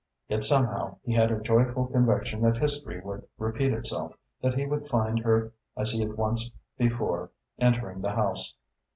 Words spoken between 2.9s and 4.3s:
would repeat itself,